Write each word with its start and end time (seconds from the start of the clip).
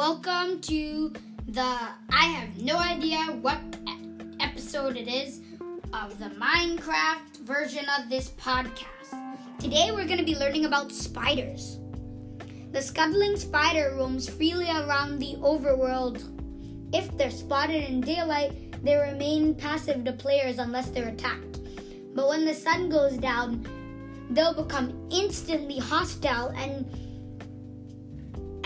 Welcome 0.00 0.62
to 0.62 1.12
the 1.46 1.60
I 1.60 2.24
have 2.24 2.56
no 2.56 2.78
idea 2.78 3.18
what 3.42 3.60
episode 4.40 4.96
it 4.96 5.06
is 5.06 5.42
of 5.92 6.18
the 6.18 6.30
Minecraft 6.40 7.40
version 7.42 7.84
of 7.98 8.08
this 8.08 8.30
podcast. 8.30 9.58
Today 9.58 9.90
we're 9.92 10.06
going 10.06 10.16
to 10.16 10.24
be 10.24 10.36
learning 10.36 10.64
about 10.64 10.90
spiders. 10.90 11.78
The 12.72 12.80
scuttling 12.80 13.36
spider 13.36 13.94
roams 13.94 14.26
freely 14.26 14.70
around 14.70 15.18
the 15.18 15.36
overworld. 15.42 16.24
If 16.94 17.14
they're 17.18 17.30
spotted 17.30 17.84
in 17.84 18.00
daylight, 18.00 18.82
they 18.82 18.96
remain 18.96 19.54
passive 19.54 20.04
to 20.06 20.14
players 20.14 20.56
unless 20.56 20.88
they're 20.88 21.08
attacked. 21.08 21.60
But 22.14 22.26
when 22.26 22.46
the 22.46 22.54
sun 22.54 22.88
goes 22.88 23.18
down, 23.18 23.66
they'll 24.30 24.64
become 24.64 25.10
instantly 25.10 25.78
hostile 25.78 26.54
and 26.56 26.86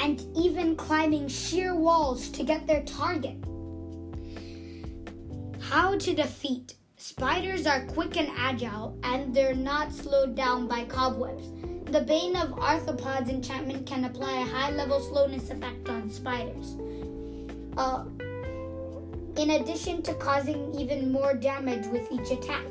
and 0.05 0.25
even 0.37 0.77
climbing 0.77 1.27
sheer 1.27 1.75
walls 1.75 2.29
to 2.29 2.45
get 2.45 2.67
their 2.67 2.83
target. 2.85 3.37
How 5.61 5.97
to 5.99 6.15
defeat 6.15 6.77
Spiders 6.97 7.67
are 7.67 7.85
quick 7.85 8.17
and 8.17 8.31
agile, 8.35 8.99
and 9.03 9.35
they're 9.35 9.55
not 9.55 9.93
slowed 9.93 10.35
down 10.35 10.67
by 10.67 10.87
cobwebs. 10.87 11.51
The 11.91 12.01
Bane 12.01 12.35
of 12.35 12.53
Arthropods 12.53 13.29
enchantment 13.29 13.87
can 13.87 14.07
apply 14.07 14.41
a 14.41 14.47
high 14.47 14.71
level 14.71 15.01
slowness 15.01 15.51
effect 15.51 15.87
on 15.91 16.09
spiders. 16.09 16.77
Uh, 17.77 18.05
in 19.37 19.51
addition 19.51 20.01
to 20.01 20.15
causing 20.15 20.75
even 20.75 21.13
more 21.13 21.35
damage 21.35 21.87
with 21.89 22.11
each 22.11 22.31
attack. 22.31 22.65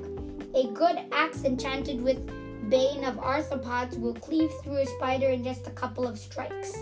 A 0.55 0.66
good 0.74 0.98
axe 1.12 1.44
enchanted 1.44 2.02
with 2.02 2.26
Bane 2.72 3.04
of 3.04 3.18
Arthropods 3.18 4.00
will 4.00 4.16
cleave 4.16 4.52
through 4.63 4.77
a 4.77 4.86
spider 4.88 5.27
in 5.27 5.44
just 5.44 5.68
a 5.68 5.72
couple 5.72 6.08
of 6.08 6.18
strikes. 6.18 6.74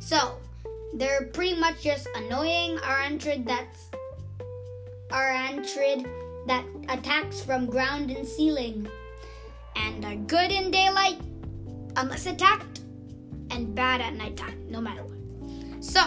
So, 0.00 0.38
they're 0.94 1.26
pretty 1.26 1.54
much 1.60 1.82
just 1.82 2.08
annoying 2.16 2.78
arachnid 2.78 3.46
that's 3.46 3.90
arachnid 5.10 6.08
that 6.46 6.64
attacks 6.88 7.42
from 7.42 7.66
ground 7.66 8.10
and 8.10 8.26
ceiling, 8.26 8.88
and 9.76 10.04
are 10.04 10.16
good 10.16 10.50
in 10.50 10.70
daylight 10.70 11.20
unless 11.96 12.26
attacked, 12.26 12.80
and 13.50 13.74
bad 13.74 14.00
at 14.00 14.14
nighttime, 14.14 14.64
no 14.68 14.80
matter 14.80 15.04
what. 15.04 15.84
So, 15.84 16.02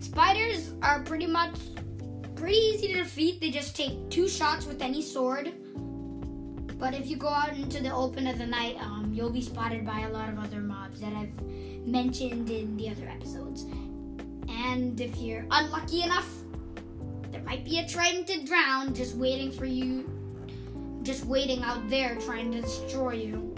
spiders 0.00 0.72
are 0.82 1.02
pretty 1.02 1.26
much 1.26 1.54
pretty 2.36 2.56
easy 2.56 2.88
to 2.88 2.94
defeat. 3.02 3.40
They 3.40 3.50
just 3.50 3.74
take 3.74 4.10
two 4.10 4.28
shots 4.28 4.66
with 4.66 4.82
any 4.82 5.00
sword. 5.00 5.52
But 6.84 6.92
if 6.92 7.08
you 7.08 7.16
go 7.16 7.28
out 7.28 7.56
into 7.56 7.82
the 7.82 7.90
open 7.90 8.26
of 8.26 8.36
the 8.36 8.44
night, 8.44 8.76
um, 8.78 9.10
you'll 9.10 9.30
be 9.30 9.40
spotted 9.40 9.86
by 9.86 10.00
a 10.00 10.10
lot 10.10 10.28
of 10.28 10.38
other 10.38 10.60
mobs 10.60 11.00
that 11.00 11.14
I've 11.14 11.32
mentioned 11.86 12.50
in 12.50 12.76
the 12.76 12.90
other 12.90 13.08
episodes. 13.08 13.62
And 14.50 15.00
if 15.00 15.16
you're 15.16 15.46
unlucky 15.50 16.02
enough, 16.02 16.28
there 17.32 17.40
might 17.40 17.64
be 17.64 17.78
a 17.78 17.88
trident 17.88 18.26
to 18.26 18.44
drown 18.44 18.92
just 18.94 19.16
waiting 19.16 19.50
for 19.50 19.64
you, 19.64 20.10
just 21.02 21.24
waiting 21.24 21.62
out 21.62 21.88
there 21.88 22.16
trying 22.16 22.52
to 22.52 22.60
destroy 22.60 23.14
you. 23.14 23.54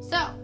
So, 0.00 0.34